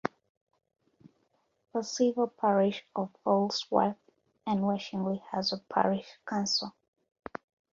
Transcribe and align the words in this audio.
The 1.75 1.83
civil 1.83 2.25
parish 2.25 2.83
of 2.95 3.11
"Folksworth 3.23 3.97
and 4.47 4.61
Washingley" 4.61 5.21
has 5.27 5.53
a 5.53 5.59
parish 5.59 6.17
council. 6.27 6.73